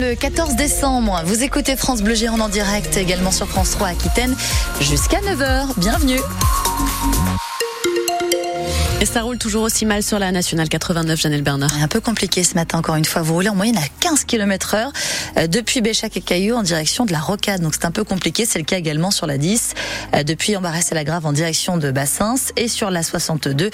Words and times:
Le 0.00 0.14
14 0.14 0.54
décembre, 0.54 1.22
vous 1.24 1.42
écoutez 1.42 1.74
France 1.74 2.02
Bleu 2.02 2.14
Gironde 2.14 2.40
en 2.40 2.48
direct, 2.48 2.96
également 2.96 3.32
sur 3.32 3.48
France 3.48 3.72
3 3.72 3.88
Aquitaine, 3.88 4.36
jusqu'à 4.80 5.18
9h. 5.18 5.76
Bienvenue. 5.76 6.20
Et 9.00 9.06
ça 9.06 9.22
roule 9.22 9.38
toujours 9.38 9.62
aussi 9.62 9.86
mal 9.86 10.02
sur 10.02 10.18
la 10.18 10.32
nationale 10.32 10.68
89, 10.68 11.20
Janelle 11.20 11.42
Bernard. 11.42 11.70
Un 11.80 11.86
peu 11.86 12.00
compliqué 12.00 12.42
ce 12.42 12.54
matin, 12.54 12.78
encore 12.78 12.96
une 12.96 13.04
fois. 13.04 13.22
Vous 13.22 13.34
roulez 13.34 13.48
en 13.48 13.54
moyenne 13.54 13.78
à 13.78 13.86
15 14.00 14.24
km 14.24 14.74
heure 14.74 14.92
euh, 15.36 15.46
depuis 15.46 15.82
Béchac 15.82 16.16
et 16.16 16.20
Caillou 16.20 16.56
en 16.56 16.64
direction 16.64 17.06
de 17.06 17.12
la 17.12 17.20
Rocade. 17.20 17.60
Donc 17.60 17.74
c'est 17.74 17.84
un 17.84 17.92
peu 17.92 18.02
compliqué. 18.02 18.44
C'est 18.44 18.58
le 18.58 18.64
cas 18.64 18.76
également 18.76 19.12
sur 19.12 19.28
la 19.28 19.38
10, 19.38 19.74
euh, 20.16 20.24
depuis 20.24 20.56
Embarras 20.56 20.88
et 20.90 20.96
la 20.96 21.04
Grave 21.04 21.26
en 21.26 21.32
direction 21.32 21.76
de 21.76 21.92
Bassins 21.92 22.34
et 22.56 22.66
sur 22.66 22.90
la 22.90 23.04
62 23.04 23.70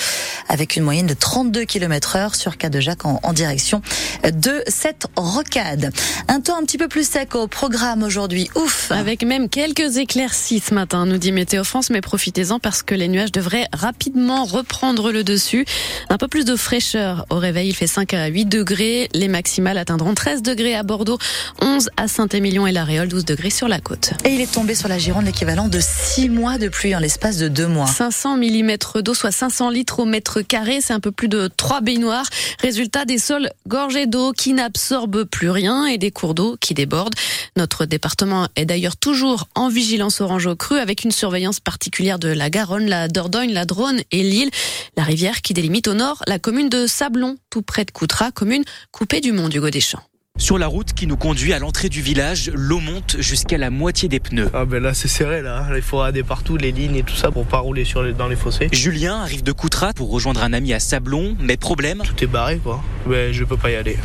avec 0.50 0.76
une 0.76 0.82
moyenne 0.82 1.06
de 1.06 1.14
32 1.14 1.64
km 1.64 2.16
heure 2.16 2.34
sur 2.34 2.58
Cadejac 2.58 3.06
en, 3.06 3.18
en 3.22 3.32
direction 3.32 3.80
de 4.24 4.62
cette 4.66 5.06
Rocade. 5.16 5.90
Un 6.28 6.42
temps 6.42 6.58
un 6.58 6.64
petit 6.64 6.76
peu 6.76 6.88
plus 6.88 7.08
sec 7.08 7.34
au 7.34 7.46
programme 7.46 8.02
aujourd'hui. 8.02 8.50
Ouf! 8.56 8.92
Avec 8.92 9.24
même 9.24 9.48
quelques 9.48 9.96
éclaircies 9.96 10.60
ce 10.60 10.74
matin, 10.74 11.06
nous 11.06 11.16
dit 11.16 11.32
Météo 11.32 11.64
France, 11.64 11.88
mais 11.88 12.02
profitez-en 12.02 12.58
parce 12.58 12.82
que 12.82 12.94
les 12.94 13.08
nuages 13.08 13.32
devraient 13.32 13.68
rapidement 13.72 14.44
reprendre 14.44 15.13
le 15.14 15.24
dessus. 15.24 15.64
Un 16.10 16.18
peu 16.18 16.28
plus 16.28 16.44
de 16.44 16.56
fraîcheur 16.56 17.24
au 17.30 17.36
réveil, 17.36 17.68
il 17.68 17.74
fait 17.74 17.86
5 17.86 18.12
à 18.12 18.26
8 18.26 18.44
degrés. 18.46 19.08
Les 19.14 19.28
maximales 19.28 19.78
atteindront 19.78 20.12
13 20.12 20.42
degrés 20.42 20.74
à 20.74 20.82
Bordeaux, 20.82 21.18
11 21.62 21.88
à 21.96 22.08
Saint-Émilion 22.08 22.66
et 22.66 22.72
la 22.72 22.84
Réole, 22.84 23.08
12 23.08 23.24
degrés 23.24 23.50
sur 23.50 23.68
la 23.68 23.80
côte. 23.80 24.10
Et 24.24 24.30
il 24.30 24.40
est 24.40 24.52
tombé 24.52 24.74
sur 24.74 24.88
la 24.88 24.98
Gironde 24.98 25.24
l'équivalent 25.24 25.68
de 25.68 25.78
6 25.80 26.28
mois 26.28 26.58
de 26.58 26.68
pluie 26.68 26.94
en 26.94 26.98
l'espace 26.98 27.38
de 27.38 27.48
2 27.48 27.66
mois. 27.68 27.86
500 27.86 28.36
mm 28.36 28.76
d'eau, 29.02 29.14
soit 29.14 29.30
500 29.30 29.70
litres 29.70 30.00
au 30.00 30.04
mètre 30.04 30.42
carré, 30.42 30.80
c'est 30.80 30.92
un 30.92 31.00
peu 31.00 31.12
plus 31.12 31.28
de 31.28 31.48
3 31.56 31.80
baignoires. 31.80 32.26
Résultat 32.60 33.04
des 33.04 33.18
sols 33.18 33.50
gorgés 33.68 34.06
d'eau 34.06 34.32
qui 34.32 34.52
n'absorbent 34.52 35.24
plus 35.24 35.50
rien 35.50 35.86
et 35.86 35.96
des 35.96 36.10
cours 36.10 36.34
d'eau 36.34 36.56
qui 36.60 36.74
débordent. 36.74 37.14
Notre 37.56 37.84
département 37.84 38.48
est 38.56 38.64
d'ailleurs 38.64 38.96
toujours 38.96 39.46
en 39.54 39.68
vigilance 39.68 40.20
orange 40.20 40.46
au 40.46 40.56
cru 40.56 40.78
avec 40.78 41.04
une 41.04 41.12
surveillance 41.12 41.60
particulière 41.60 42.18
de 42.18 42.28
la 42.28 42.50
Garonne, 42.50 42.86
la 42.86 43.06
Dordogne, 43.06 43.52
la 43.52 43.64
Drône 43.64 44.00
et 44.10 44.22
l'île. 44.24 44.50
La 44.96 45.03
rivière 45.04 45.42
qui 45.42 45.54
délimite 45.54 45.88
au 45.88 45.94
nord 45.94 46.22
la 46.26 46.38
commune 46.38 46.68
de 46.68 46.86
Sablon, 46.86 47.36
tout 47.50 47.62
près 47.62 47.84
de 47.84 47.90
Coutras, 47.90 48.32
commune 48.32 48.64
coupée 48.90 49.20
du 49.20 49.32
mont 49.32 49.48
du 49.48 49.60
Godéchamp. 49.60 50.02
Sur 50.36 50.58
la 50.58 50.66
route 50.66 50.92
qui 50.94 51.06
nous 51.06 51.16
conduit 51.16 51.52
à 51.52 51.60
l'entrée 51.60 51.88
du 51.88 52.02
village, 52.02 52.50
l'eau 52.52 52.80
monte 52.80 53.16
jusqu'à 53.20 53.56
la 53.56 53.70
moitié 53.70 54.08
des 54.08 54.18
pneus. 54.18 54.50
Ah 54.52 54.64
ben 54.64 54.82
là 54.82 54.92
c'est 54.92 55.06
serré 55.06 55.42
là, 55.42 55.64
il 55.76 55.82
faut 55.82 55.98
rader 55.98 56.24
partout 56.24 56.56
les 56.56 56.72
lignes 56.72 56.96
et 56.96 57.04
tout 57.04 57.14
ça 57.14 57.30
pour 57.30 57.46
pas 57.46 57.58
rouler 57.58 57.84
sur 57.84 58.02
les, 58.02 58.12
dans 58.12 58.26
les 58.26 58.34
fossés. 58.34 58.68
Julien 58.72 59.20
arrive 59.20 59.44
de 59.44 59.52
Coutras 59.52 59.92
pour 59.92 60.10
rejoindre 60.10 60.42
un 60.42 60.52
ami 60.52 60.72
à 60.72 60.80
Sablon, 60.80 61.36
mais 61.38 61.56
problème. 61.56 62.02
Tout 62.04 62.24
est 62.24 62.26
barré 62.26 62.58
quoi. 62.58 62.82
Ben 63.06 63.32
je 63.32 63.44
peux 63.44 63.56
pas 63.56 63.70
y 63.70 63.76
aller. 63.76 63.96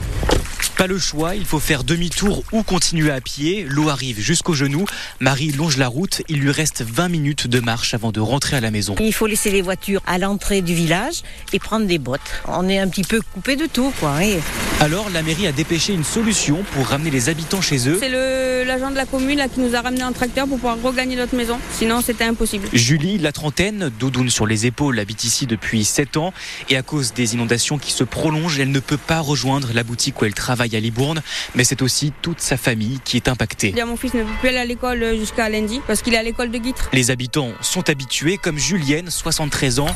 Pas 0.80 0.88
le 0.88 0.98
choix, 0.98 1.36
il 1.36 1.44
faut 1.44 1.60
faire 1.60 1.84
demi-tour 1.84 2.42
ou 2.54 2.64
continuer 2.64 3.12
à 3.12 3.20
pied. 3.20 3.66
L'eau 3.68 3.90
arrive 3.90 4.22
jusqu'aux 4.22 4.54
genoux. 4.54 4.86
Marie 5.20 5.52
longe 5.52 5.76
la 5.76 5.90
route. 5.90 6.22
Il 6.30 6.40
lui 6.40 6.52
reste 6.52 6.86
20 6.88 7.10
minutes 7.10 7.48
de 7.48 7.60
marche 7.60 7.94
avant 7.94 8.14
de 8.14 8.22
rentrer 8.22 8.56
à 8.56 8.62
la 8.62 8.72
maison. 8.72 8.96
Il 9.02 9.14
faut 9.14 9.28
laisser 9.28 9.52
les 9.52 9.62
voitures 9.62 10.02
à 10.08 10.18
l'entrée 10.18 10.62
du 10.62 10.74
village 10.74 11.24
et 11.52 11.60
prendre 11.60 11.86
des 11.86 11.98
bottes. 11.98 12.22
On 12.48 12.70
est 12.70 12.80
un 12.80 12.88
petit 12.88 13.04
peu 13.04 13.20
coupé 13.34 13.58
de 13.58 13.66
tout, 13.66 13.92
quoi. 14.00 14.24
Et... 14.24 14.40
Alors, 14.80 15.10
la 15.10 15.22
mairie 15.22 15.48
a 15.48 15.52
dépêché 15.52 15.92
une 15.92 16.06
solution 16.06 16.64
pour 16.72 16.88
ramener 16.88 17.12
les 17.12 17.28
habitants 17.28 17.60
chez 17.60 17.90
eux. 17.90 17.98
C'est 18.00 18.64
l'agent 18.64 18.90
de 18.90 18.96
la 18.96 19.06
commune 19.06 19.38
là, 19.38 19.50
qui 19.50 19.60
nous 19.60 19.76
a 19.76 19.82
ramené 19.82 20.04
un 20.04 20.14
tracteur 20.14 20.48
pour 20.48 20.60
pouvoir 20.60 20.82
regagner 20.82 21.18
notre 21.18 21.36
maison. 21.36 21.60
Sinon, 21.74 22.00
c'était 22.02 22.24
impossible. 22.24 22.70
Julie, 22.72 23.18
la 23.18 23.34
trentaine, 23.34 23.92
doudoune 24.00 24.30
sur 24.30 24.48
les 24.48 24.66
épaules, 24.66 24.98
habite 24.98 25.26
ici 25.26 25.46
depuis 25.46 25.84
7 25.84 26.16
ans. 26.16 26.34
Et 26.70 26.78
à 26.78 26.84
cause 26.84 27.12
des 27.12 27.34
inondations 27.34 27.78
qui 27.78 27.92
se 27.92 28.06
prolongent, 28.06 28.58
elle 28.62 28.72
ne 28.72 28.80
peut 28.80 28.96
pas 28.96 29.20
rejoindre 29.20 29.72
la 29.74 29.84
boutique 29.84 30.22
où 30.22 30.26
elle 30.26 30.34
travaille 30.34 30.69
à 30.76 30.80
Libourne, 30.80 31.22
mais 31.56 31.64
c'est 31.64 31.82
aussi 31.82 32.14
toute 32.22 32.42
sa 32.42 32.58
famille 32.58 33.00
qui 33.04 33.18
est 33.18 33.28
impactée. 33.28 33.74
Mon 33.86 33.98
fils 33.98 34.14
ne 34.14 34.24
peut 34.24 34.30
plus 34.40 34.50
aller 34.50 34.58
à 34.60 34.66
l'école 34.66 35.18
jusqu'à 35.18 35.50
lundi 35.50 35.82
parce 35.88 36.02
qu'il 36.02 36.14
est 36.14 36.18
à 36.18 36.24
l'école 36.24 36.52
de 36.52 36.58
Guitre. 36.58 36.90
Les 36.94 37.12
habitants 37.12 37.54
sont 37.62 37.90
habitués, 37.90 38.38
comme 38.38 38.58
Julienne, 38.58 39.10
73 39.10 39.80
ans. 39.80 39.88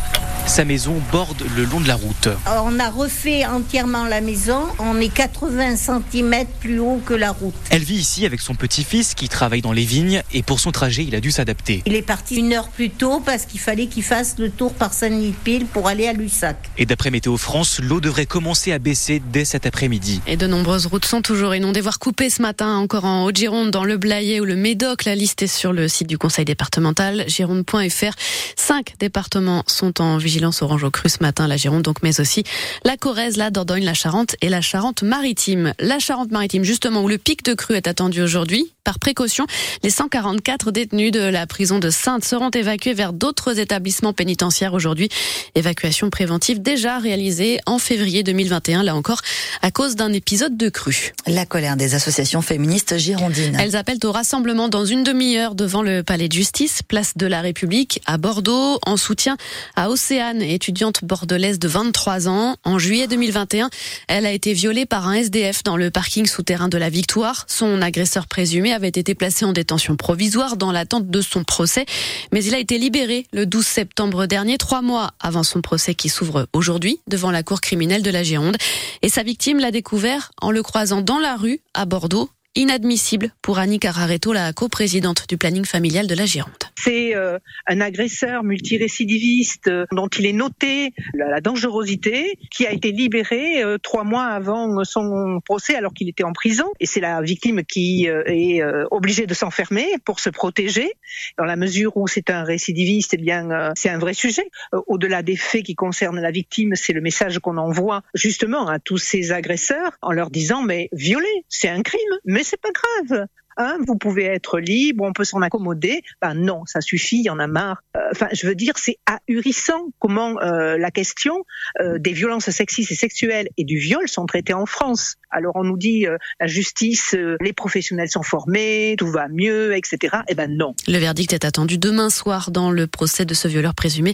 Sa 0.46 0.66
maison 0.66 1.02
borde 1.12 1.42
le 1.56 1.64
long 1.64 1.80
de 1.80 1.88
la 1.88 1.96
route. 1.96 2.28
On 2.46 2.78
a 2.78 2.90
refait 2.90 3.46
entièrement 3.46 4.06
la 4.06 4.20
maison. 4.20 4.62
On 4.78 5.00
est 5.00 5.08
80 5.08 5.78
cm 5.78 6.46
plus 6.60 6.80
haut 6.80 7.02
que 7.04 7.14
la 7.14 7.32
route. 7.32 7.56
Elle 7.70 7.82
vit 7.82 7.96
ici 7.96 8.26
avec 8.26 8.42
son 8.42 8.54
petit-fils 8.54 9.16
qui 9.16 9.30
travaille 9.30 9.62
dans 9.62 9.72
les 9.72 9.86
vignes 9.86 10.22
et 10.34 10.44
pour 10.44 10.60
son 10.60 10.72
trajet, 10.72 11.06
il 11.06 11.16
a 11.16 11.22
dû 11.22 11.32
s'adapter. 11.32 11.82
Il 11.86 11.96
est 11.96 12.02
parti 12.02 12.36
une 12.36 12.54
heure 12.54 12.68
plus 12.68 12.90
tôt 12.90 13.22
parce 13.26 13.46
qu'il 13.46 13.62
fallait 13.62 13.88
qu'il 13.88 14.04
fasse 14.04 14.36
le 14.38 14.52
tour 14.52 14.74
par 14.74 14.94
Saint-Nilpil 14.94 15.66
pour 15.66 15.88
aller 15.88 16.08
à 16.08 16.14
Lussac. 16.14 16.58
Et 16.78 16.86
d'après 16.86 17.10
Météo 17.10 17.38
France, 17.38 17.80
l'eau 17.82 18.02
devrait 18.02 18.26
commencer 18.26 18.74
à 18.74 18.80
baisser 18.80 19.22
dès 19.32 19.46
cet 19.46 19.66
après-midi. 19.66 20.22
Et 20.28 20.36
de 20.36 20.46
nombreuses 20.46 20.88
routes 20.88 21.06
sont 21.06 21.22
toujours 21.22 21.56
inondées, 21.56 21.82
voire 21.82 22.00
coupées 22.00 22.30
ce 22.30 22.42
matin, 22.42 22.76
encore 22.76 23.06
en 23.06 23.24
Haute-Gironde, 23.24 23.72
dans 23.72 23.86
le 23.86 23.98
Blayais 23.98 24.42
ou 24.42 24.46
le 24.46 24.58
Médoc. 24.58 25.06
La 25.06 25.16
liste 25.16 25.42
est 25.42 25.48
sur 25.48 25.72
le 25.72 25.88
site 25.88 26.08
du 26.08 26.18
Conseil 26.18 26.46
départemental, 26.46 27.24
gironde.fr. 27.28 28.14
Cinq 28.58 28.94
départements 29.00 29.64
sont 29.68 30.02
en 30.02 30.18
vigilance 30.18 30.33
orange 30.62 30.84
au 30.84 30.92
cru 30.92 31.10
ce 31.10 31.18
matin, 31.22 31.48
la 31.48 31.58
Gironde 31.58 31.84
donc, 31.84 31.98
mais 32.02 32.20
aussi 32.20 32.44
la 32.84 32.98
Corrèze, 32.98 33.38
la 33.38 33.52
Dordogne, 33.52 33.84
la 33.84 33.94
Charente 33.94 34.36
et 34.42 34.50
la 34.50 34.62
Charente-Maritime. 34.62 35.74
La 35.80 36.00
Charente-Maritime, 36.00 36.64
justement, 36.64 37.04
où 37.04 37.08
le 37.08 37.18
pic 37.18 37.44
de 37.44 37.54
crue 37.54 37.76
est 37.76 37.88
attendu 37.88 38.22
aujourd'hui. 38.22 38.72
Par 38.84 39.00
précaution, 39.00 39.46
les 39.82 39.90
144 39.90 40.72
détenus 40.72 41.12
de 41.12 41.22
la 41.22 41.48
prison 41.48 41.80
de 41.80 41.90
Sainte 41.90 42.26
seront 42.26 42.50
évacués 42.50 42.94
vers 42.94 43.14
d'autres 43.14 43.60
établissements 43.60 44.12
pénitentiaires 44.12 44.74
aujourd'hui. 44.74 45.08
Évacuation 45.56 46.10
préventive 46.10 46.62
déjà 46.62 47.00
réalisée 47.00 47.60
en 47.66 47.80
février 47.80 48.24
2021, 48.24 48.84
là 48.84 48.96
encore, 48.96 49.22
à 49.62 49.72
cause 49.72 49.96
d'un 49.96 50.12
épisode 50.12 50.58
de 50.58 50.68
crue. 50.68 51.14
La 51.28 51.46
colère 51.46 51.78
des 51.78 51.96
associations 51.96 52.42
féministes 52.42 52.98
girondines. 52.98 53.58
Elles 53.58 53.78
appellent 53.78 54.04
au 54.04 54.12
rassemblement 54.12 54.68
dans 54.68 54.84
une 54.84 55.04
demi-heure 55.04 55.56
devant 55.56 55.82
le 55.82 56.04
palais 56.04 56.28
de 56.28 56.34
justice, 56.34 56.82
place 56.84 57.14
de 57.16 57.26
la 57.26 57.40
République, 57.40 58.02
à 58.06 58.18
Bordeaux, 58.18 58.80
en 58.86 58.98
soutien 58.98 59.38
à 59.76 59.90
Étudiante 60.32 61.04
bordelaise 61.04 61.60
de 61.60 61.68
23 61.68 62.30
ans. 62.30 62.56
En 62.64 62.80
juillet 62.80 63.08
2021, 63.08 63.70
elle 64.08 64.26
a 64.26 64.32
été 64.32 64.54
violée 64.54 64.86
par 64.86 65.08
un 65.08 65.14
SDF 65.14 65.64
dans 65.64 65.76
le 65.76 65.92
parking 65.92 66.26
souterrain 66.26 66.70
de 66.70 66.78
la 66.78 66.90
Victoire. 66.90 67.46
Son 67.50 67.82
agresseur 67.82 68.28
présumé 68.28 68.72
avait 68.72 68.88
été 68.88 69.16
placé 69.16 69.44
en 69.44 69.52
détention 69.52 69.98
provisoire 69.98 70.56
dans 70.56 70.72
l'attente 70.72 71.10
de 71.10 71.22
son 71.22 71.44
procès, 71.44 71.86
mais 72.32 72.44
il 72.44 72.56
a 72.56 72.60
été 72.60 72.78
libéré 72.78 73.26
le 73.34 73.46
12 73.46 73.66
septembre 73.66 74.26
dernier, 74.26 74.58
trois 74.58 74.82
mois 74.82 75.12
avant 75.20 75.44
son 75.44 75.62
procès 75.62 75.94
qui 75.94 76.08
s'ouvre 76.08 76.48
aujourd'hui 76.54 77.00
devant 77.08 77.32
la 77.32 77.44
cour 77.44 77.60
criminelle 77.60 78.02
de 78.02 78.12
la 78.12 78.24
Gironde. 78.24 78.56
Et 79.02 79.10
sa 79.10 79.24
victime 79.24 79.60
l'a 79.60 79.72
découvert 79.72 80.32
en 80.42 80.52
le 80.52 80.64
croisant 80.64 81.02
dans 81.02 81.20
la 81.20 81.36
rue 81.36 81.60
à 81.74 81.86
Bordeaux. 81.86 82.30
Inadmissible 82.56 83.32
pour 83.42 83.58
Annie 83.58 83.80
Cararetto, 83.80 84.32
la 84.32 84.54
coprésidente 84.54 85.26
du 85.28 85.38
planning 85.38 85.66
familial 85.66 86.06
de 86.06 86.14
la 86.14 86.28
Gironde. 86.28 86.54
C'est 86.78 87.16
euh, 87.16 87.40
un 87.68 87.82
agresseur 87.82 88.44
multirécidiviste 88.44 89.70
euh, 89.70 89.86
dont 89.92 90.08
il 90.08 90.26
est 90.26 90.34
noté 90.34 90.94
la, 91.16 91.42
dangerosité, 91.42 92.38
qui 92.52 92.68
a 92.68 92.72
été 92.72 92.92
libéré 92.92 93.64
euh, 93.64 93.78
trois 93.82 94.04
mois 94.04 94.26
avant 94.26 94.84
son 94.84 95.40
procès 95.44 95.76
alors 95.76 95.94
qu'il 95.94 96.10
était 96.10 96.24
en 96.24 96.34
prison. 96.34 96.66
Et 96.80 96.86
c'est 96.86 97.00
la 97.00 97.22
victime 97.22 97.64
qui 97.64 98.08
euh, 98.08 98.24
est 98.28 98.62
obligée 98.92 99.26
de 99.26 99.34
s'enfermer 99.34 99.88
pour 100.06 100.20
se 100.20 100.30
protéger. 100.30 100.92
Dans 101.38 101.46
la 101.46 101.56
mesure 101.56 101.98
où 101.98 102.08
c'est 102.08 102.30
un 102.30 102.44
récidiviste, 102.44 103.14
eh 103.14 103.18
bien 103.18 103.72
c'est 103.76 103.90
un 103.90 103.98
vrai 103.98 104.14
sujet. 104.14 104.48
Au-delà 104.88 105.24
des 105.24 105.36
faits 105.36 105.64
qui 105.64 105.76
concernent 105.76 106.20
la 106.20 106.32
victime, 106.32 106.76
c'est 106.76 106.94
le 106.94 107.02
message 107.02 107.40
qu'on 107.40 107.58
envoie 107.58 108.02
justement 108.14 108.68
à 108.68 108.80
tous 108.80 108.98
ces 108.98 109.32
agresseurs 109.32 109.98
en 110.02 110.12
leur 110.12 110.30
disant 110.30 110.62
mais 110.62 110.90
violer, 110.92 111.46
c'est 111.50 111.70
un 111.70 111.82
crime, 111.82 112.00
c'est 112.44 112.62
pas 112.62 112.72
grave. 112.72 113.28
Hein, 113.58 113.78
vous 113.86 113.96
pouvez 113.96 114.26
être 114.26 114.60
libre, 114.60 115.04
on 115.04 115.14
peut 115.14 115.24
s'en 115.24 115.42
accommoder. 115.42 116.02
Ben 116.22 116.34
non, 116.34 116.66
ça 116.66 116.82
suffit, 116.82 117.18
il 117.18 117.26
y 117.26 117.30
en 117.30 117.40
a 117.40 117.48
marre. 117.48 117.84
Euh, 117.98 118.00
Enfin, 118.14 118.28
je 118.32 118.46
veux 118.46 118.54
dire, 118.54 118.74
c'est 118.78 118.98
ahurissant 119.08 119.88
comment 119.98 120.40
euh, 120.40 120.78
la 120.78 120.92
question 120.92 121.46
euh, 121.82 121.98
des 121.98 122.14
violences 122.14 122.48
sexistes 122.52 122.92
et 122.92 122.96
sexuelles 122.96 123.48
et 123.58 123.64
du 123.64 123.80
viol 123.80 124.08
sont 124.08 124.28
traitées 124.28 124.54
en 124.54 124.68
France. 124.68 125.16
Alors 125.32 125.56
on 125.56 125.64
nous 125.64 125.78
dit 125.78 126.06
la 126.40 126.46
justice, 126.46 127.16
les 127.42 127.54
professionnels 127.54 128.10
sont 128.10 128.22
formés, 128.22 128.96
tout 129.00 129.08
va 129.08 129.28
mieux, 129.30 129.76
etc. 129.76 130.18
Eh 130.28 130.36
ben 130.36 130.56
non. 130.56 130.76
Le 130.88 131.00
verdict 131.00 131.34
est 131.34 131.44
attendu 131.44 131.80
demain 131.80 132.12
soir 132.12 132.52
dans 132.52 132.70
le 132.70 132.86
procès 132.86 133.26
de 133.26 133.34
ce 133.34 133.48
violeur 133.48 133.74
présumé 133.74 134.14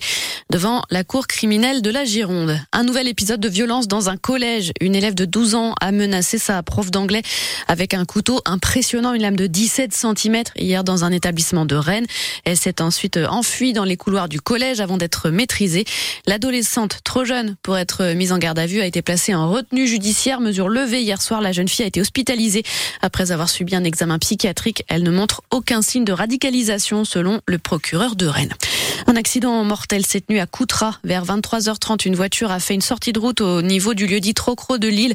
devant 0.49 0.83
la 0.89 1.03
cour 1.03 1.27
criminelle 1.27 1.81
de 1.81 1.89
la 1.89 2.05
Gironde. 2.05 2.57
Un 2.71 2.83
nouvel 2.83 3.09
épisode 3.09 3.41
de 3.41 3.49
violence 3.49 3.89
dans 3.89 4.09
un 4.09 4.15
collège. 4.15 4.71
Une 4.79 4.95
élève 4.95 5.13
de 5.13 5.25
12 5.25 5.55
ans 5.55 5.75
a 5.81 5.91
menacé 5.91 6.37
sa 6.37 6.63
prof 6.63 6.89
d'anglais 6.89 7.21
avec 7.67 7.93
un 7.93 8.05
couteau 8.05 8.39
impressionnant. 8.45 9.13
De 9.35 9.47
17 9.47 9.93
cm 9.93 10.43
hier 10.57 10.83
dans 10.83 11.03
un 11.03 11.11
établissement 11.11 11.65
de 11.65 11.75
Rennes. 11.75 12.05
Elle 12.45 12.57
s'est 12.57 12.81
ensuite 12.81 13.17
enfuie 13.17 13.73
dans 13.73 13.83
les 13.83 13.97
couloirs 13.97 14.29
du 14.29 14.41
collège 14.41 14.79
avant 14.79 14.97
d'être 14.97 15.29
maîtrisée. 15.29 15.85
L'adolescente, 16.25 16.99
trop 17.03 17.25
jeune 17.25 17.55
pour 17.61 17.77
être 17.77 18.13
mise 18.13 18.31
en 18.31 18.37
garde 18.37 18.59
à 18.59 18.65
vue, 18.65 18.81
a 18.81 18.85
été 18.85 19.01
placée 19.01 19.33
en 19.33 19.49
retenue 19.49 19.87
judiciaire. 19.87 20.41
Mesure 20.41 20.69
levée 20.69 21.01
hier 21.01 21.21
soir, 21.21 21.41
la 21.41 21.51
jeune 21.51 21.67
fille 21.67 21.83
a 21.85 21.87
été 21.87 22.01
hospitalisée 22.01 22.63
après 23.01 23.31
avoir 23.31 23.49
subi 23.49 23.75
un 23.75 23.83
examen 23.83 24.19
psychiatrique. 24.19 24.83
Elle 24.87 25.03
ne 25.03 25.11
montre 25.11 25.41
aucun 25.51 25.81
signe 25.81 26.05
de 26.05 26.13
radicalisation 26.13 27.05
selon 27.05 27.41
le 27.45 27.57
procureur 27.57 28.15
de 28.15 28.25
Rennes. 28.25 28.53
Un 29.07 29.15
accident 29.15 29.63
mortel 29.63 30.05
cette 30.05 30.29
nuit 30.29 30.39
à 30.39 30.45
Coutras. 30.45 30.99
Vers 31.03 31.25
23h30, 31.25 32.05
une 32.07 32.15
voiture 32.15 32.51
a 32.51 32.59
fait 32.59 32.73
une 32.73 32.81
sortie 32.81 33.13
de 33.13 33.19
route 33.19 33.41
au 33.41 33.61
niveau 33.61 33.93
du 33.93 34.07
lieu 34.07 34.19
dit 34.19 34.33
Trocro 34.33 34.77
de 34.77 34.87
Lille. 34.87 35.13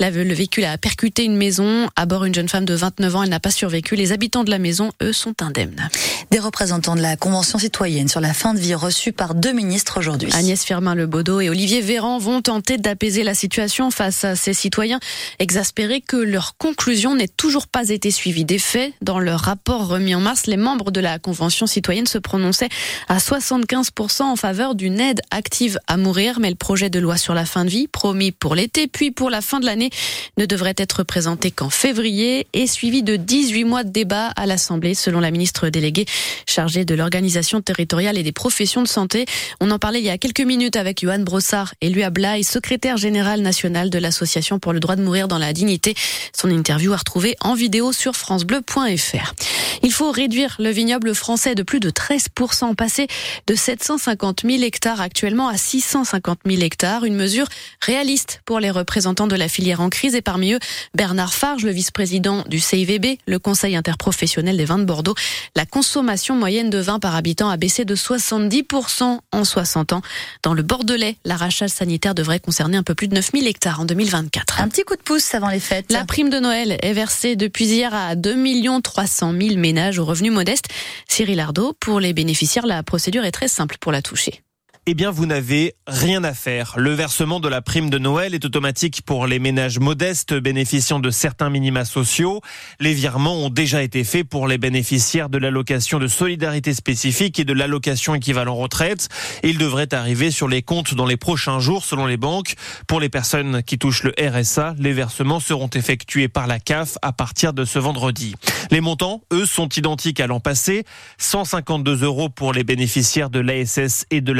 Le 0.00 0.34
véhicule 0.34 0.64
a 0.64 0.76
percuté 0.78 1.24
une 1.24 1.36
maison. 1.36 1.88
À 1.96 2.06
bord, 2.06 2.24
une 2.24 2.34
jeune 2.34 2.48
femme 2.48 2.64
de 2.64 2.74
29 2.74 3.16
ans. 3.16 3.22
Elle 3.22 3.30
n'a 3.30 3.40
pas 3.40 3.50
survécu. 3.52 3.96
Les 3.96 4.12
habitants 4.12 4.44
de 4.44 4.50
la 4.50 4.58
maison, 4.58 4.90
eux, 5.02 5.12
sont 5.12 5.42
indemnes. 5.42 5.88
Des 6.30 6.38
représentants 6.38 6.96
de 6.96 7.00
la 7.00 7.16
Convention 7.16 7.58
citoyenne 7.58 8.08
sur 8.08 8.20
la 8.20 8.34
fin 8.34 8.54
de 8.54 8.58
vie 8.58 8.74
reçus 8.74 9.12
par 9.12 9.34
deux 9.34 9.52
ministres 9.52 9.98
aujourd'hui. 9.98 10.30
Agnès 10.32 10.64
Firmin-Lebaudot 10.64 11.40
et 11.40 11.50
Olivier 11.50 11.80
Véran 11.80 12.18
vont 12.18 12.42
tenter 12.42 12.78
d'apaiser 12.78 13.22
la 13.22 13.34
situation 13.34 13.90
face 13.90 14.24
à 14.24 14.34
ces 14.34 14.54
citoyens 14.54 14.98
exaspérés 15.38 16.00
que 16.00 16.16
leur 16.16 16.56
conclusion 16.56 17.14
n'ait 17.14 17.28
toujours 17.28 17.66
pas 17.66 17.88
été 17.90 18.10
suivie 18.10 18.44
des 18.44 18.58
faits. 18.58 18.92
Dans 19.02 19.18
leur 19.18 19.40
rapport 19.40 19.86
remis 19.86 20.14
en 20.14 20.20
mars, 20.20 20.46
les 20.46 20.56
membres 20.56 20.90
de 20.90 21.00
la 21.00 21.18
Convention 21.18 21.66
citoyenne 21.66 22.06
se 22.06 22.18
prononçaient 22.18 22.70
à 23.08 23.18
75% 23.18 24.22
en 24.22 24.36
faveur 24.36 24.74
d'une 24.74 25.00
aide 25.00 25.20
active 25.30 25.78
à 25.86 25.96
mourir, 25.96 26.40
mais 26.40 26.50
le 26.50 26.56
projet 26.56 26.90
de 26.90 26.98
loi 26.98 27.16
sur 27.16 27.34
la 27.34 27.44
fin 27.44 27.64
de 27.64 27.70
vie, 27.70 27.88
promis 27.88 28.32
pour 28.32 28.54
l'été, 28.54 28.86
puis 28.86 29.10
pour 29.10 29.30
la 29.30 29.40
fin 29.40 29.60
de 29.60 29.66
l'année, 29.66 29.90
ne 30.38 30.46
devrait 30.46 30.74
être 30.76 31.02
présenté 31.02 31.50
qu'en 31.50 31.70
février 31.70 32.46
et 32.52 32.66
suivi 32.66 33.02
de 33.02 33.16
18 33.42 33.64
mois 33.64 33.82
de 33.82 33.90
débat 33.90 34.28
à 34.36 34.46
l'Assemblée, 34.46 34.94
selon 34.94 35.18
la 35.18 35.32
ministre 35.32 35.68
déléguée 35.68 36.06
chargée 36.46 36.84
de 36.84 36.94
l'organisation 36.94 37.60
territoriale 37.60 38.16
et 38.16 38.22
des 38.22 38.30
professions 38.30 38.82
de 38.82 38.86
santé. 38.86 39.26
On 39.60 39.72
en 39.72 39.80
parlait 39.80 39.98
il 39.98 40.04
y 40.04 40.10
a 40.10 40.18
quelques 40.18 40.42
minutes 40.42 40.76
avec 40.76 41.00
Johan 41.02 41.18
Brossard, 41.18 41.74
élu 41.80 42.04
à 42.04 42.10
Blaye, 42.10 42.44
secrétaire 42.44 42.98
général 42.98 43.40
national 43.40 43.90
de 43.90 43.98
l'Association 43.98 44.60
pour 44.60 44.72
le 44.72 44.78
droit 44.78 44.94
de 44.94 45.02
mourir 45.02 45.26
dans 45.26 45.38
la 45.38 45.52
dignité. 45.52 45.96
Son 46.32 46.50
interview 46.50 46.92
à 46.92 46.98
retrouver 46.98 47.34
en 47.40 47.54
vidéo 47.54 47.92
sur 47.92 48.14
francebleu.fr. 48.14 49.34
Il 49.82 49.92
faut 49.92 50.12
réduire 50.12 50.54
le 50.60 50.70
vignoble 50.70 51.12
français 51.12 51.56
de 51.56 51.64
plus 51.64 51.80
de 51.80 51.90
13%, 51.90 52.76
passer 52.76 53.08
de 53.48 53.56
750 53.56 54.42
000 54.46 54.62
hectares 54.62 55.00
actuellement 55.00 55.48
à 55.48 55.56
650 55.56 56.40
000 56.46 56.62
hectares. 56.62 57.04
Une 57.04 57.16
mesure 57.16 57.48
réaliste 57.80 58.40
pour 58.44 58.60
les 58.60 58.70
représentants 58.70 59.26
de 59.26 59.34
la 59.34 59.48
filière 59.48 59.80
en 59.80 59.88
crise 59.88 60.14
et 60.14 60.22
parmi 60.22 60.52
eux 60.52 60.60
Bernard 60.94 61.34
Farge, 61.34 61.64
le 61.64 61.72
vice-président 61.72 62.44
du 62.46 62.60
CIVB, 62.60 63.18
le 63.32 63.38
Conseil 63.38 63.74
interprofessionnel 63.74 64.56
des 64.56 64.64
vins 64.64 64.78
de 64.78 64.84
Bordeaux. 64.84 65.14
La 65.56 65.66
consommation 65.66 66.36
moyenne 66.36 66.70
de 66.70 66.78
vin 66.78 67.00
par 67.00 67.16
habitant 67.16 67.48
a 67.48 67.56
baissé 67.56 67.84
de 67.84 67.96
70% 67.96 69.18
en 69.32 69.44
60 69.44 69.94
ans. 69.94 70.02
Dans 70.42 70.54
le 70.54 70.62
Bordelais, 70.62 71.16
l'arrachage 71.24 71.70
sanitaire 71.70 72.14
devrait 72.14 72.40
concerner 72.40 72.76
un 72.76 72.82
peu 72.82 72.94
plus 72.94 73.08
de 73.08 73.14
9 73.14 73.30
000 73.32 73.46
hectares 73.46 73.80
en 73.80 73.86
2024. 73.86 74.60
Un 74.60 74.68
petit 74.68 74.82
coup 74.82 74.96
de 74.96 75.02
pouce 75.02 75.34
avant 75.34 75.48
les 75.48 75.60
fêtes. 75.60 75.90
La 75.90 76.04
prime 76.04 76.28
de 76.28 76.38
Noël 76.38 76.78
est 76.82 76.92
versée 76.92 77.34
depuis 77.34 77.64
hier 77.64 77.94
à 77.94 78.14
2 78.14 78.36
300 78.82 79.32
000 79.40 79.56
ménages 79.56 79.98
aux 79.98 80.04
revenus 80.04 80.32
modestes. 80.32 80.66
Cyril 81.08 81.40
Ardo, 81.40 81.72
pour 81.80 82.00
les 82.00 82.12
bénéficiaires, 82.12 82.66
la 82.66 82.82
procédure 82.82 83.24
est 83.24 83.32
très 83.32 83.48
simple 83.48 83.76
pour 83.80 83.92
la 83.92 84.02
toucher 84.02 84.42
eh 84.86 84.94
bien 84.94 85.12
vous 85.12 85.26
n'avez 85.26 85.76
rien 85.86 86.24
à 86.24 86.34
faire. 86.34 86.74
Le 86.76 86.90
versement 86.90 87.38
de 87.38 87.48
la 87.48 87.62
prime 87.62 87.88
de 87.88 87.98
Noël 87.98 88.34
est 88.34 88.44
automatique 88.44 89.02
pour 89.02 89.28
les 89.28 89.38
ménages 89.38 89.78
modestes 89.78 90.34
bénéficiant 90.34 90.98
de 90.98 91.10
certains 91.10 91.50
minima 91.50 91.84
sociaux. 91.84 92.40
Les 92.80 92.92
virements 92.92 93.36
ont 93.36 93.48
déjà 93.48 93.84
été 93.84 94.02
faits 94.02 94.28
pour 94.28 94.48
les 94.48 94.58
bénéficiaires 94.58 95.28
de 95.28 95.38
l'allocation 95.38 96.00
de 96.00 96.08
solidarité 96.08 96.74
spécifique 96.74 97.38
et 97.38 97.44
de 97.44 97.52
l'allocation 97.52 98.16
équivalent 98.16 98.56
retraite. 98.56 99.08
Ils 99.44 99.56
devraient 99.56 99.94
arriver 99.94 100.32
sur 100.32 100.48
les 100.48 100.62
comptes 100.62 100.94
dans 100.94 101.06
les 101.06 101.16
prochains 101.16 101.60
jours 101.60 101.84
selon 101.84 102.06
les 102.06 102.16
banques. 102.16 102.54
Pour 102.88 102.98
les 102.98 103.08
personnes 103.08 103.62
qui 103.62 103.78
touchent 103.78 104.02
le 104.02 104.14
RSA, 104.18 104.74
les 104.80 104.92
versements 104.92 105.38
seront 105.38 105.70
effectués 105.70 106.26
par 106.26 106.48
la 106.48 106.58
CAF 106.58 106.98
à 107.02 107.12
partir 107.12 107.52
de 107.52 107.64
ce 107.64 107.78
vendredi. 107.78 108.34
Les 108.72 108.80
montants, 108.80 109.22
eux, 109.32 109.46
sont 109.46 109.68
identiques 109.68 110.18
à 110.18 110.26
l'an 110.26 110.40
passé. 110.40 110.84
152 111.18 112.02
euros 112.02 112.28
pour 112.28 112.52
les 112.52 112.64
bénéficiaires 112.64 113.30
de 113.30 113.38
l'ASS 113.38 114.06
et 114.10 114.20
de 114.20 114.32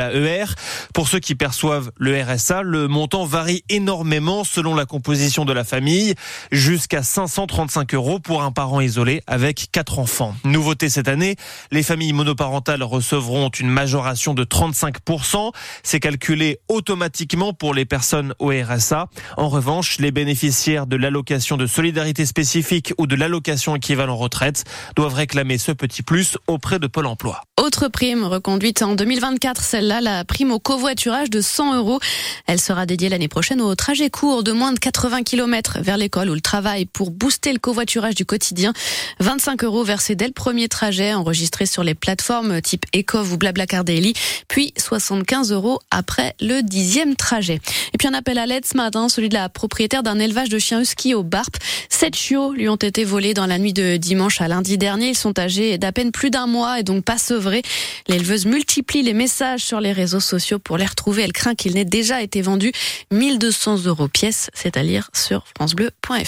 pour 0.95 1.09
ceux 1.09 1.19
qui 1.19 1.35
perçoivent 1.35 1.91
le 1.97 2.21
RSA, 2.23 2.63
le 2.63 2.89
montant 2.89 3.25
varie 3.25 3.65
énormément 3.69 4.45
selon 4.45 4.75
la 4.75 4.87
composition 4.87 5.45
de 5.45 5.53
la 5.53 5.65
famille, 5.65 6.15
jusqu'à 6.51 7.03
535 7.03 7.95
euros 7.95 8.19
pour 8.19 8.43
un 8.43 8.53
parent 8.53 8.81
isolé 8.81 9.23
avec 9.27 9.69
quatre 9.73 9.99
enfants. 9.99 10.35
Nouveauté 10.45 10.89
cette 10.89 11.09
année, 11.09 11.37
les 11.71 11.83
familles 11.83 12.13
monoparentales 12.13 12.83
recevront 12.83 13.49
une 13.49 13.69
majoration 13.69 14.35
de 14.35 14.45
35%. 14.45 15.53
C'est 15.83 16.01
calculé 16.01 16.59
automatiquement 16.69 17.53
pour 17.53 17.75
les 17.75 17.85
personnes 17.85 18.35
au 18.39 18.51
RSA. 18.51 19.09
En 19.37 19.49
revanche, 19.49 19.99
les 19.99 20.11
bénéficiaires 20.11 20.87
de 20.87 20.97
l'allocation 20.97 21.57
de 21.57 21.67
solidarité 21.67 22.27
spécifique 22.27 22.93
ou 22.99 23.07
de 23.07 23.17
l'allocation 23.17 23.77
équivalent 23.77 24.17
retraite 24.17 24.65
doivent 24.97 25.15
réclamer 25.15 25.59
ce 25.59 25.73
petit 25.73 26.03
plus 26.03 26.39
auprès 26.47 26.79
de 26.79 26.87
Pôle 26.87 27.07
emploi. 27.07 27.43
Autre 27.61 27.89
prime 27.89 28.25
reconduite 28.25 28.83
en 28.83 28.95
2024, 28.95 29.63
celle-là, 29.63 30.01
la 30.01 30.22
prime 30.25 30.53
au 30.53 30.59
covoiturage 30.59 31.31
de 31.31 31.41
100 31.41 31.77
euros. 31.77 32.01
Elle 32.47 32.61
sera 32.61 32.87
dédiée 32.87 33.09
l'année 33.09 33.29
prochaine 33.29 33.61
au 33.61 33.75
trajet 33.75 34.11
court 34.11 34.43
de 34.43 34.53
moins 34.53 34.73
de 34.73 34.79
80 34.79 35.23
km 35.23 35.79
vers 35.81 35.97
l'école 35.97 36.31
ou 36.31 36.35
le 36.35 36.41
travail 36.41 36.87
pour 36.87 37.11
booster 37.11 37.53
le 37.53 37.59
covoiturage 37.59 38.15
du 38.15 38.25
quotidien. 38.25 38.73
25 39.21 39.65
euros 39.65 39.85
versés 39.85 40.15
dès 40.15 40.27
le 40.27 40.33
premier 40.33 40.69
trajet 40.69 41.15
enregistré 41.15 41.67
sur 41.67 41.85
les 41.85 41.95
plateformes 41.95 42.61
type 42.61 42.87
Ecov 42.93 43.33
ou 43.33 43.37
Blablacar 43.37 43.85
Daily, 43.85 44.15
puis 44.49 44.73
75 44.77 45.53
euros 45.53 45.81
après 45.91 46.35
le 46.41 46.63
dixième 46.63 47.17
trajet. 47.17 47.61
Et 47.95 47.99
puis 47.99 48.09
un 48.09 48.15
appel 48.15 48.39
à 48.39 48.47
l'aide 48.47 48.67
ce 48.67 48.77
matin, 48.77 49.09
celui 49.09 49.29
de 49.29 49.35
la 49.35 49.49
propriétaire 49.49 50.03
d'un 50.03 50.19
élevage 50.19 50.49
de 50.49 50.59
chiens 50.59 50.81
husky 50.81 51.15
au 51.15 51.23
Barp. 51.23 51.57
Sept 51.89 52.17
chiots 52.17 52.53
lui 52.53 52.69
ont 52.69 52.77
été 52.77 53.05
volés 53.05 53.35
dans 53.35 53.47
la 53.47 53.59
nuit 53.59 53.73
de 53.73 53.97
dimanche 53.97 54.41
à 54.41 54.49
lundi 54.49 54.79
dernier. 54.79 55.11
Ils 55.11 55.17
sont 55.17 55.39
âgés 55.39 55.79
d'à 55.79 55.93
peine 55.93 56.13
plus 56.13 56.31
d'un 56.31 56.47
mois 56.47 56.81
et 56.81 56.83
donc 56.83 57.05
pas 57.05 57.19
sevrés. 57.19 57.63
L'éleveuse 58.09 58.47
multiplie 58.47 59.03
les 59.03 59.15
messages 59.15 59.65
sur 59.65 59.81
les 59.81 59.93
sociaux 60.21 60.59
pour 60.59 60.77
les 60.77 60.87
retrouver. 60.87 61.23
Elle 61.23 61.33
craint 61.33 61.55
qu'il 61.55 61.75
n'ait 61.75 61.85
déjà 61.85 62.23
été 62.23 62.43
vendu 62.43 62.73
1200 63.11 63.85
euros 63.85 64.09
pièce, 64.09 64.51
c'est 64.55 64.77
à 64.77 64.83
dire 64.83 65.11
sur 65.13 65.45
francebleu.fr. 65.57 66.23